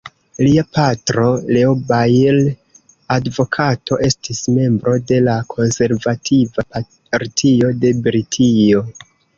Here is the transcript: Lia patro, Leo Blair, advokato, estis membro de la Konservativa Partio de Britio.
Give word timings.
Lia 0.45 0.61
patro, 0.77 1.25
Leo 1.57 1.73
Blair, 1.81 2.39
advokato, 3.17 4.01
estis 4.09 4.41
membro 4.57 4.97
de 5.13 5.23
la 5.29 5.39
Konservativa 5.55 6.69
Partio 6.81 7.75
de 7.85 7.97
Britio. 8.09 8.87